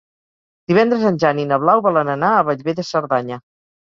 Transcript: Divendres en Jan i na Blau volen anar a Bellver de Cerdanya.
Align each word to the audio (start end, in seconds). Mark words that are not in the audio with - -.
Divendres 0.69 1.03
en 1.09 1.19
Jan 1.23 1.41
i 1.43 1.45
na 1.49 1.59
Blau 1.63 1.81
volen 1.87 2.09
anar 2.13 2.31
a 2.39 2.47
Bellver 2.47 2.75
de 2.81 2.87
Cerdanya. 2.89 3.39